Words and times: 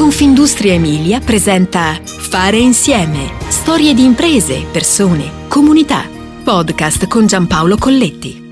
Confindustria 0.00 0.72
Emilia 0.72 1.20
presenta 1.20 2.00
Fare 2.02 2.56
insieme. 2.56 3.34
Storie 3.48 3.92
di 3.92 4.02
imprese, 4.02 4.64
persone, 4.72 5.46
comunità. 5.46 6.08
Podcast 6.42 7.06
con 7.06 7.26
Giampaolo 7.26 7.76
Colletti. 7.76 8.48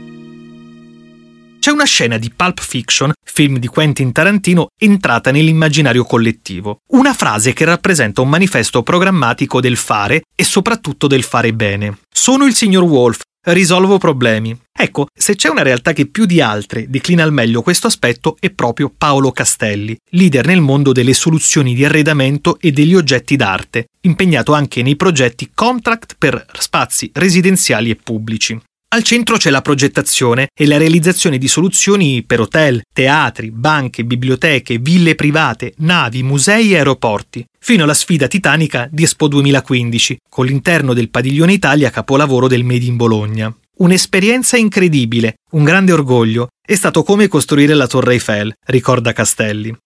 C'è 1.59 1.71
una 1.71 1.87
scena 1.87 2.19
di 2.19 2.31
Pulp 2.37 2.61
Fiction, 2.61 3.13
film 3.25 3.57
di 3.57 3.67
Quentin 3.67 4.13
Tarantino, 4.13 4.67
entrata 4.79 5.31
nell'immaginario 5.31 6.05
collettivo. 6.05 6.81
Una 6.89 7.15
frase 7.15 7.55
che 7.55 7.65
rappresenta 7.65 8.21
un 8.21 8.29
manifesto 8.29 8.83
programmatico 8.83 9.63
del 9.63 9.77
fare 9.77 10.25
e 10.35 10.45
soprattutto 10.45 11.07
del 11.07 11.23
fare 11.23 11.55
bene. 11.55 12.01
Sono 12.13 12.45
il 12.45 12.55
signor 12.55 12.83
Wolf, 12.83 13.23
risolvo 13.43 13.99
problemi. 13.99 14.57
Ecco, 14.73 15.07
se 15.13 15.35
c'è 15.35 15.49
una 15.49 15.63
realtà 15.63 15.93
che 15.93 16.07
più 16.07 16.25
di 16.25 16.41
altre 16.41 16.89
declina 16.89 17.23
al 17.23 17.33
meglio 17.33 17.63
questo 17.63 17.87
aspetto 17.87 18.37
è 18.39 18.51
proprio 18.51 18.93
Paolo 18.97 19.33
Castelli, 19.33 19.97
leader 20.11 20.47
nel 20.47 20.61
mondo 20.61 20.93
delle 20.93 21.15
soluzioni 21.15 21.75
di 21.75 21.85
arredamento 21.85 22.59
e 22.61 22.71
degli 22.71 22.95
oggetti 22.95 23.37
d'arte, 23.37 23.87
impegnato 24.03 24.53
anche 24.53 24.83
nei 24.83 24.97
progetti 24.97 25.51
contract 25.55 26.15
per 26.19 26.45
spazi 26.59 27.11
residenziali 27.15 27.91
e 27.91 27.97
pubblici. 27.97 28.59
Al 28.91 29.03
centro 29.03 29.37
c'è 29.37 29.51
la 29.51 29.61
progettazione 29.61 30.49
e 30.59 30.67
la 30.67 30.79
realizzazione 30.79 31.37
di 31.37 31.47
soluzioni 31.47 32.23
per 32.25 32.41
hotel, 32.41 32.81
teatri, 32.91 33.51
banche, 33.51 34.03
biblioteche, 34.03 34.79
ville 34.79 35.15
private, 35.15 35.75
navi, 35.79 36.23
musei 36.23 36.73
e 36.73 36.77
aeroporti, 36.79 37.45
fino 37.59 37.85
alla 37.85 37.93
sfida 37.93 38.29
titanica 38.29 38.89
di 38.91 39.03
Expo 39.03 39.29
2015, 39.29 40.17
con 40.31 40.47
l'interno 40.47 40.95
del 40.95 41.11
Padiglione 41.11 41.53
Italia 41.53 41.91
capolavoro 41.91 42.49
del 42.49 42.65
Made 42.65 42.87
in 42.87 42.97
Bologna. 42.97 43.55
Un'esperienza 43.77 44.57
incredibile, 44.57 45.35
un 45.51 45.65
grande 45.65 45.93
orgoglio, 45.93 46.49
è 46.67 46.75
stato 46.75 47.03
come 47.03 47.29
costruire 47.29 47.75
la 47.75 47.87
Torre 47.87 48.15
Eiffel, 48.15 48.55
ricorda 48.65 49.13
Castelli. 49.13 49.77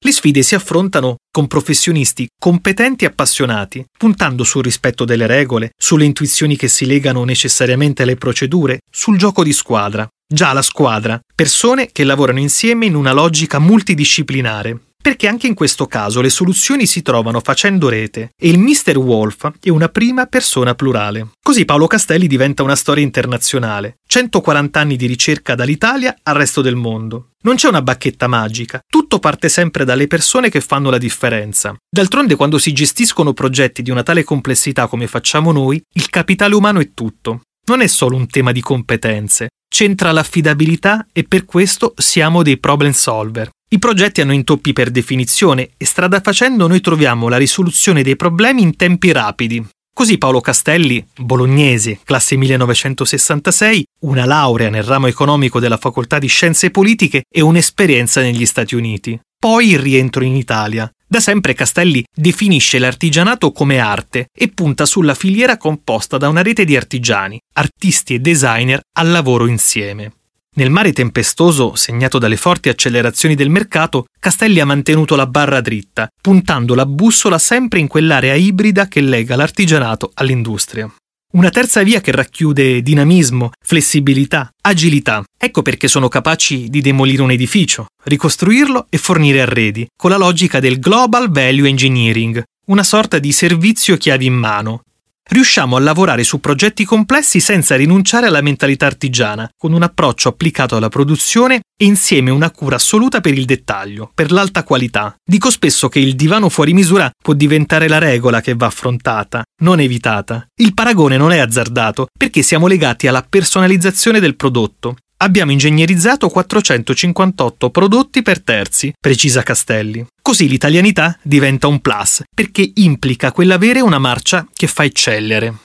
Le 0.00 0.12
sfide 0.12 0.42
si 0.42 0.54
affrontano 0.54 1.16
con 1.28 1.48
professionisti 1.48 2.28
competenti 2.38 3.04
e 3.04 3.08
appassionati, 3.08 3.84
puntando 3.98 4.44
sul 4.44 4.62
rispetto 4.62 5.04
delle 5.04 5.26
regole, 5.26 5.72
sulle 5.76 6.04
intuizioni 6.04 6.56
che 6.56 6.68
si 6.68 6.86
legano 6.86 7.24
necessariamente 7.24 8.04
alle 8.04 8.14
procedure, 8.14 8.78
sul 8.88 9.18
gioco 9.18 9.42
di 9.42 9.52
squadra. 9.52 10.08
Già 10.24 10.52
la 10.52 10.62
squadra, 10.62 11.18
persone 11.34 11.90
che 11.90 12.04
lavorano 12.04 12.38
insieme 12.38 12.86
in 12.86 12.94
una 12.94 13.12
logica 13.12 13.58
multidisciplinare, 13.58 14.87
perché 15.00 15.26
anche 15.26 15.46
in 15.46 15.54
questo 15.54 15.86
caso 15.86 16.20
le 16.20 16.28
soluzioni 16.28 16.84
si 16.84 17.02
trovano 17.02 17.40
facendo 17.40 17.88
rete 17.88 18.32
e 18.36 18.48
il 18.48 18.58
Mr. 18.58 18.98
Wolf 18.98 19.50
è 19.60 19.70
una 19.70 19.88
prima 19.88 20.26
persona 20.26 20.74
plurale. 20.74 21.28
Così 21.42 21.64
Paolo 21.64 21.86
Castelli 21.86 22.26
diventa 22.26 22.62
una 22.62 22.76
storia 22.76 23.04
internazionale. 23.04 23.98
140 24.06 24.78
anni 24.78 24.96
di 24.96 25.06
ricerca 25.06 25.54
dall'Italia 25.54 26.16
al 26.22 26.34
resto 26.34 26.60
del 26.60 26.74
mondo. 26.76 27.30
Non 27.42 27.54
c'è 27.54 27.68
una 27.68 27.82
bacchetta 27.82 28.26
magica, 28.26 28.80
tutto 28.86 29.18
parte 29.18 29.48
sempre 29.48 29.84
dalle 29.84 30.08
persone 30.08 30.50
che 30.50 30.60
fanno 30.60 30.90
la 30.90 30.98
differenza. 30.98 31.74
D'altronde 31.88 32.34
quando 32.34 32.58
si 32.58 32.72
gestiscono 32.72 33.32
progetti 33.32 33.80
di 33.82 33.90
una 33.90 34.02
tale 34.02 34.24
complessità 34.24 34.88
come 34.88 35.06
facciamo 35.06 35.52
noi, 35.52 35.80
il 35.94 36.10
capitale 36.10 36.54
umano 36.54 36.80
è 36.80 36.90
tutto. 36.92 37.42
Non 37.68 37.80
è 37.80 37.86
solo 37.86 38.16
un 38.16 38.26
tema 38.26 38.50
di 38.50 38.60
competenze, 38.60 39.48
c'entra 39.68 40.10
l'affidabilità 40.10 41.06
e 41.12 41.24
per 41.24 41.44
questo 41.44 41.94
siamo 41.96 42.42
dei 42.42 42.58
problem 42.58 42.92
solver. 42.92 43.50
I 43.70 43.78
progetti 43.78 44.22
hanno 44.22 44.32
intoppi 44.32 44.72
per 44.72 44.90
definizione 44.90 45.70
e 45.76 45.84
strada 45.84 46.20
facendo 46.20 46.66
noi 46.66 46.80
troviamo 46.80 47.28
la 47.28 47.36
risoluzione 47.36 48.02
dei 48.02 48.16
problemi 48.16 48.62
in 48.62 48.76
tempi 48.76 49.12
rapidi. 49.12 49.62
Così 49.92 50.16
Paolo 50.16 50.40
Castelli, 50.40 51.04
bolognese, 51.18 51.98
classe 52.02 52.36
1966, 52.36 53.84
una 54.02 54.24
laurea 54.24 54.70
nel 54.70 54.84
ramo 54.84 55.06
economico 55.06 55.60
della 55.60 55.76
Facoltà 55.76 56.18
di 56.18 56.28
Scienze 56.28 56.70
Politiche 56.70 57.24
e 57.28 57.42
un'esperienza 57.42 58.22
negli 58.22 58.46
Stati 58.46 58.74
Uniti. 58.74 59.20
Poi 59.38 59.72
il 59.72 59.78
rientro 59.78 60.24
in 60.24 60.34
Italia. 60.34 60.90
Da 61.06 61.20
sempre 61.20 61.52
Castelli 61.52 62.02
definisce 62.14 62.78
l'artigianato 62.78 63.52
come 63.52 63.80
arte 63.80 64.28
e 64.34 64.48
punta 64.48 64.86
sulla 64.86 65.14
filiera 65.14 65.58
composta 65.58 66.16
da 66.16 66.28
una 66.28 66.42
rete 66.42 66.64
di 66.64 66.74
artigiani, 66.74 67.38
artisti 67.54 68.14
e 68.14 68.20
designer 68.20 68.80
al 68.98 69.10
lavoro 69.10 69.46
insieme. 69.46 70.12
Nel 70.58 70.70
mare 70.70 70.92
tempestoso, 70.92 71.76
segnato 71.76 72.18
dalle 72.18 72.36
forti 72.36 72.68
accelerazioni 72.68 73.36
del 73.36 73.48
mercato, 73.48 74.06
Castelli 74.18 74.58
ha 74.58 74.64
mantenuto 74.64 75.14
la 75.14 75.28
barra 75.28 75.60
dritta, 75.60 76.08
puntando 76.20 76.74
la 76.74 76.84
bussola 76.84 77.38
sempre 77.38 77.78
in 77.78 77.86
quell'area 77.86 78.34
ibrida 78.34 78.88
che 78.88 79.00
lega 79.00 79.36
l'artigianato 79.36 80.10
all'industria. 80.14 80.92
Una 81.34 81.50
terza 81.50 81.84
via 81.84 82.00
che 82.00 82.10
racchiude 82.10 82.82
dinamismo, 82.82 83.52
flessibilità, 83.64 84.50
agilità. 84.62 85.22
Ecco 85.38 85.62
perché 85.62 85.86
sono 85.86 86.08
capaci 86.08 86.68
di 86.68 86.80
demolire 86.80 87.22
un 87.22 87.30
edificio, 87.30 87.86
ricostruirlo 88.02 88.86
e 88.90 88.98
fornire 88.98 89.42
arredi, 89.42 89.86
con 89.96 90.10
la 90.10 90.16
logica 90.16 90.58
del 90.58 90.80
Global 90.80 91.30
Value 91.30 91.68
Engineering, 91.68 92.42
una 92.66 92.82
sorta 92.82 93.20
di 93.20 93.30
servizio 93.30 93.96
chiavi 93.96 94.26
in 94.26 94.34
mano, 94.34 94.82
riusciamo 95.28 95.76
a 95.76 95.80
lavorare 95.80 96.24
su 96.24 96.40
progetti 96.40 96.84
complessi 96.84 97.40
senza 97.40 97.76
rinunciare 97.76 98.26
alla 98.26 98.40
mentalità 98.40 98.86
artigiana, 98.86 99.48
con 99.56 99.72
un 99.72 99.82
approccio 99.82 100.28
applicato 100.28 100.76
alla 100.76 100.88
produzione 100.88 101.60
e 101.76 101.84
insieme 101.84 102.30
una 102.30 102.50
cura 102.50 102.76
assoluta 102.76 103.20
per 103.20 103.36
il 103.36 103.44
dettaglio, 103.44 104.10
per 104.14 104.32
l'alta 104.32 104.64
qualità. 104.64 105.14
Dico 105.24 105.50
spesso 105.50 105.88
che 105.88 105.98
il 105.98 106.14
divano 106.14 106.48
fuori 106.48 106.72
misura 106.72 107.10
può 107.22 107.34
diventare 107.34 107.88
la 107.88 107.98
regola 107.98 108.40
che 108.40 108.54
va 108.54 108.66
affrontata, 108.66 109.42
non 109.62 109.80
evitata. 109.80 110.46
Il 110.56 110.74
paragone 110.74 111.16
non 111.16 111.32
è 111.32 111.38
azzardato 111.38 112.08
perché 112.16 112.42
siamo 112.42 112.66
legati 112.66 113.06
alla 113.06 113.24
personalizzazione 113.28 114.20
del 114.20 114.36
prodotto. 114.36 114.96
Abbiamo 115.20 115.50
ingegnerizzato 115.50 116.28
458 116.28 117.70
prodotti 117.70 118.22
per 118.22 118.40
terzi, 118.40 118.92
precisa 119.00 119.42
Castelli. 119.42 120.06
Così 120.22 120.48
l'italianità 120.48 121.18
diventa 121.22 121.66
un 121.66 121.80
plus, 121.80 122.22
perché 122.32 122.70
implica 122.76 123.32
quell'avere 123.32 123.80
una 123.80 123.98
marcia 123.98 124.46
che 124.52 124.68
fa 124.68 124.84
eccellere. 124.84 125.58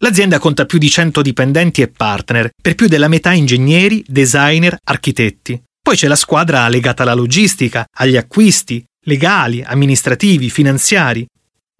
L'azienda 0.00 0.38
conta 0.38 0.66
più 0.66 0.76
di 0.76 0.90
100 0.90 1.22
dipendenti 1.22 1.80
e 1.80 1.88
partner, 1.88 2.50
per 2.60 2.74
più 2.74 2.86
della 2.86 3.08
metà 3.08 3.32
ingegneri, 3.32 4.04
designer, 4.06 4.76
architetti. 4.84 5.58
Poi 5.80 5.96
c'è 5.96 6.06
la 6.06 6.14
squadra 6.14 6.68
legata 6.68 7.02
alla 7.02 7.14
logistica, 7.14 7.86
agli 7.96 8.18
acquisti, 8.18 8.84
legali, 9.06 9.62
amministrativi, 9.62 10.50
finanziari. 10.50 11.26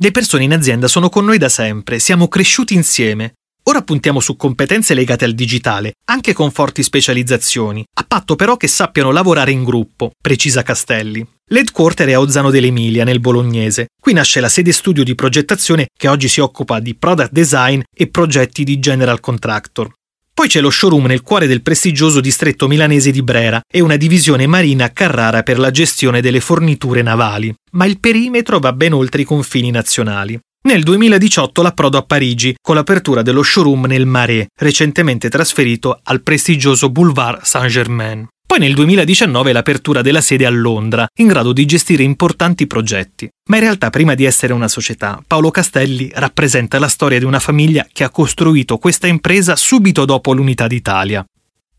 Le 0.01 0.11
persone 0.13 0.45
in 0.45 0.55
azienda 0.55 0.89
sono 0.89 1.11
con 1.11 1.27
noi 1.27 1.37
da 1.37 1.51
sempre, 1.51 1.99
siamo 1.99 2.29
cresciuti 2.29 2.73
insieme, 2.73 3.35
Ora 3.65 3.83
puntiamo 3.83 4.19
su 4.19 4.37
competenze 4.37 4.93
legate 4.93 5.25
al 5.25 5.35
digitale, 5.35 5.95
anche 6.07 6.33
con 6.33 6.51
forti 6.51 6.83
specializzazioni, 6.83 7.85
a 7.95 8.05
patto 8.07 8.35
però 8.35 8.57
che 8.57 8.67
sappiano 8.67 9.13
lavorare 9.13 9.53
in 9.53 9.63
gruppo, 9.63 10.11
precisa 10.21 10.63
Castelli. 10.63 11.25
L'headquarter 11.51 12.09
è 12.09 12.13
a 12.15 12.19
Ozzano 12.19 12.51
dell'Emilia, 12.51 13.05
nel 13.05 13.21
bolognese. 13.21 13.87
Qui 14.01 14.15
nasce 14.15 14.41
la 14.41 14.49
sede 14.49 14.73
studio 14.73 15.05
di 15.05 15.15
progettazione 15.15 15.87
che 15.97 16.09
oggi 16.09 16.27
si 16.27 16.41
occupa 16.41 16.81
di 16.81 16.97
product 16.97 17.31
design 17.31 17.83
e 17.95 18.09
progetti 18.09 18.65
di 18.65 18.81
general 18.81 19.21
contractor. 19.21 19.93
Poi 20.35 20.49
c'è 20.49 20.61
lo 20.61 20.71
showroom 20.71 21.07
nel 21.07 21.23
cuore 21.23 21.47
del 21.47 21.63
prestigioso 21.63 22.21
distretto 22.21 22.67
milanese 22.67 23.13
di 23.13 23.23
Brera 23.23 23.61
e 23.71 23.81
una 23.81 23.97
divisione 23.97 24.49
marina 24.49 24.87
a 24.87 24.91
Carrara 24.91 25.43
per 25.45 25.59
la 25.61 25.71
gestione 25.71 26.21
delle 26.21 26.41
forniture 26.41 27.03
navali. 27.03 27.55
Ma 27.73 27.85
il 27.85 28.01
perimetro 28.01 28.59
va 28.59 28.73
ben 28.73 28.93
oltre 28.93 29.23
i 29.23 29.27
confini 29.27 29.71
nazionali. 29.71 30.37
Nel 30.65 30.85
2018 30.85 31.61
l'approdo 31.61 31.99
a 31.99 32.03
Parigi 32.03 32.55
con 32.63 32.77
l'apertura 32.77 33.23
dello 33.23 33.43
showroom 33.43 33.87
nel 33.87 34.07
Marais, 34.07 34.47
recentemente 34.55 35.29
trasferito 35.29 35.99
al 36.05 36.23
prestigioso 36.23 36.89
Boulevard 36.89 37.43
Saint-Germain. 37.43 38.29
Poi 38.47 38.61
nel 38.61 38.75
2019 38.75 39.53
l'apertura 39.53 40.03
della 40.03 40.21
sede 40.21 40.47
a 40.47 40.51
Londra, 40.51 41.09
in 41.19 41.27
grado 41.27 41.53
di 41.53 41.65
gestire 41.65 42.05
importanti 42.05 42.69
progetti. 42.69 43.29
Ma 43.49 43.57
in 43.57 43.63
realtà 43.63 43.91
prima 43.91 44.15
di 44.15 44.25
essere 44.25 44.53
una 44.53 44.69
società, 44.69 45.21
Paolo 45.27 45.51
Castelli 45.51 46.11
rappresenta 46.15 46.79
la 46.79 46.89
storia 46.89 47.19
di 47.19 47.25
una 47.25 47.41
famiglia 47.41 47.85
che 47.93 48.05
ha 48.05 48.11
costruito 48.11 48.79
questa 48.79 49.09
impresa 49.09 49.57
subito 49.57 50.05
dopo 50.05 50.33
l'unità 50.33 50.69
d'Italia. 50.69 51.25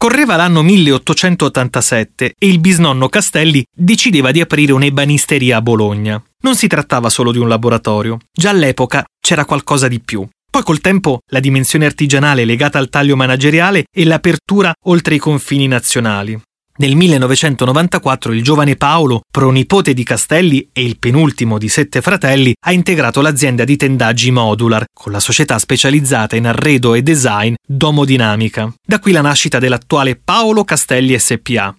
Correva 0.04 0.36
l'anno 0.36 0.64
1887 0.64 2.34
e 2.38 2.48
il 2.50 2.60
bisnonno 2.60 3.08
Castelli 3.08 3.64
decideva 3.74 4.32
di 4.32 4.42
aprire 4.42 4.74
un'ebanisteria 4.74 5.56
a 5.56 5.62
Bologna. 5.62 6.22
Non 6.42 6.58
si 6.58 6.68
trattava 6.68 7.08
solo 7.08 7.32
di 7.32 7.38
un 7.38 7.48
laboratorio, 7.48 8.18
già 8.30 8.50
all'epoca 8.50 9.06
c'era 9.22 9.46
qualcosa 9.46 9.88
di 9.88 10.02
più. 10.02 10.28
Poi 10.52 10.62
col 10.62 10.82
tempo 10.82 11.20
la 11.32 11.40
dimensione 11.40 11.86
artigianale 11.86 12.44
legata 12.44 12.80
al 12.80 12.90
taglio 12.90 13.16
manageriale 13.16 13.86
e 13.90 14.04
l'apertura 14.04 14.74
oltre 14.88 15.16
i 15.16 15.20
confini 15.20 15.68
nazionali. 15.68 16.38
Nel 16.76 16.96
1994 16.96 18.34
il 18.34 18.42
giovane 18.42 18.76
Paolo, 18.76 19.22
pronipote 19.30 19.94
di 19.94 20.04
Castelli 20.04 20.70
e 20.74 20.84
il 20.84 20.98
penultimo 20.98 21.60
di 21.60 21.70
sette 21.70 22.02
fratelli, 22.02 22.56
ha 22.66 22.72
integrato 22.72 23.22
l'azienda 23.22 23.64
di 23.64 23.78
tendaggi 23.78 24.32
Modular 24.32 24.86
con 24.92 25.12
la 25.12 25.20
società 25.20 25.60
specializzata 25.60 26.36
in 26.36 26.48
arredo 26.48 26.96
e 26.96 27.04
design 27.04 27.54
Domodinamica. 27.64 28.74
Da 28.84 28.98
qui 28.98 29.12
la 29.12 29.22
nascita 29.22 29.60
dell'attuale 29.60 30.16
Paolo 30.16 30.64
Castelli 30.64 31.18
SPA. 31.20 31.76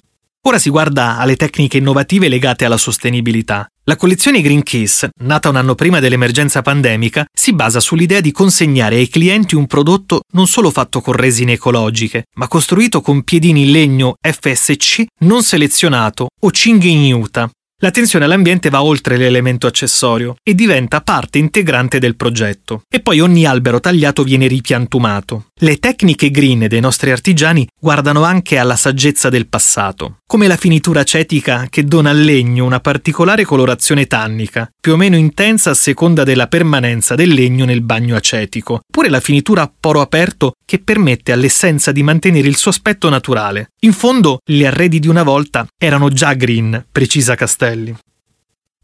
Ora 0.46 0.58
si 0.58 0.68
guarda 0.68 1.16
alle 1.16 1.36
tecniche 1.36 1.78
innovative 1.78 2.28
legate 2.28 2.66
alla 2.66 2.76
sostenibilità. 2.76 3.66
La 3.84 3.96
collezione 3.96 4.42
Green 4.42 4.62
Case, 4.62 5.08
nata 5.22 5.48
un 5.48 5.56
anno 5.56 5.74
prima 5.74 6.00
dell'emergenza 6.00 6.60
pandemica, 6.60 7.24
si 7.32 7.54
basa 7.54 7.80
sull'idea 7.80 8.20
di 8.20 8.30
consegnare 8.30 8.96
ai 8.96 9.08
clienti 9.08 9.54
un 9.54 9.66
prodotto 9.66 10.20
non 10.32 10.46
solo 10.46 10.70
fatto 10.70 11.00
con 11.00 11.14
resine 11.14 11.52
ecologiche, 11.52 12.24
ma 12.34 12.46
costruito 12.46 13.00
con 13.00 13.22
piedini 13.22 13.62
in 13.62 13.70
legno 13.70 14.16
FSC 14.20 15.04
non 15.20 15.42
selezionato 15.42 16.28
o 16.38 16.50
cinghia 16.50 16.90
in 16.90 17.14
Utah. 17.14 17.48
L'attenzione 17.78 18.26
all'ambiente 18.26 18.70
va 18.70 18.82
oltre 18.82 19.16
l'elemento 19.16 19.66
accessorio 19.66 20.36
e 20.42 20.54
diventa 20.54 21.00
parte 21.00 21.38
integrante 21.38 21.98
del 21.98 22.16
progetto. 22.16 22.82
E 22.88 23.00
poi 23.00 23.20
ogni 23.20 23.44
albero 23.44 23.80
tagliato 23.80 24.22
viene 24.22 24.46
ripiantumato. 24.46 25.46
Le 25.60 25.78
tecniche 25.78 26.32
green 26.32 26.66
dei 26.66 26.80
nostri 26.80 27.12
artigiani 27.12 27.64
guardano 27.80 28.24
anche 28.24 28.58
alla 28.58 28.74
saggezza 28.74 29.28
del 29.28 29.46
passato, 29.46 30.18
come 30.26 30.48
la 30.48 30.56
finitura 30.56 31.00
acetica 31.00 31.68
che 31.70 31.84
dona 31.84 32.10
al 32.10 32.20
legno 32.20 32.64
una 32.64 32.80
particolare 32.80 33.44
colorazione 33.44 34.08
tannica, 34.08 34.68
più 34.80 34.94
o 34.94 34.96
meno 34.96 35.16
intensa 35.16 35.70
a 35.70 35.74
seconda 35.74 36.24
della 36.24 36.48
permanenza 36.48 37.14
del 37.14 37.30
legno 37.30 37.64
nel 37.66 37.82
bagno 37.82 38.16
acetico, 38.16 38.80
oppure 38.84 39.08
la 39.08 39.20
finitura 39.20 39.62
a 39.62 39.72
poro 39.78 40.00
aperto 40.00 40.54
che 40.66 40.80
permette 40.80 41.30
all'essenza 41.30 41.92
di 41.92 42.02
mantenere 42.02 42.48
il 42.48 42.56
suo 42.56 42.72
aspetto 42.72 43.08
naturale. 43.08 43.68
In 43.82 43.92
fondo, 43.92 44.40
gli 44.44 44.64
arredi 44.64 44.98
di 44.98 45.06
una 45.06 45.22
volta 45.22 45.68
erano 45.78 46.08
già 46.08 46.34
green, 46.34 46.84
precisa 46.90 47.36
Castelli. 47.36 47.94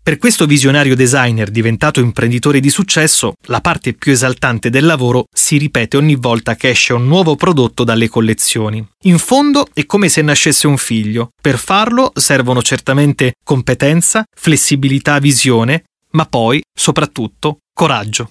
Per 0.03 0.17
questo 0.17 0.47
visionario 0.47 0.97
designer 0.97 1.51
diventato 1.51 2.01
imprenditore 2.01 2.59
di 2.59 2.71
successo, 2.71 3.35
la 3.49 3.61
parte 3.61 3.93
più 3.93 4.13
esaltante 4.13 4.71
del 4.71 4.87
lavoro 4.87 5.27
si 5.31 5.59
ripete 5.59 5.99
ogni 5.99 6.17
volta 6.17 6.57
che 6.57 6.71
esce 6.71 6.95
un 6.95 7.07
nuovo 7.07 7.37
prodotto 7.37 7.85
dalle 7.85 8.09
collezioni. 8.09 8.85
In 9.05 9.19
fondo 9.19 9.67
è 9.75 9.85
come 9.85 10.09
se 10.09 10.23
nascesse 10.23 10.67
un 10.67 10.79
figlio. 10.79 11.33
Per 11.41 11.59
farlo 11.59 12.13
servono 12.15 12.63
certamente 12.63 13.35
competenza, 13.45 14.25
flessibilità, 14.35 15.19
visione, 15.19 15.85
ma 16.13 16.25
poi, 16.25 16.63
soprattutto, 16.75 17.59
coraggio. 17.75 18.31